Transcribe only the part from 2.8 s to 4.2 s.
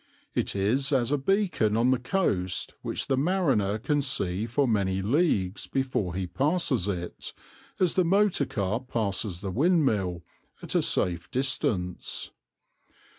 which the mariner can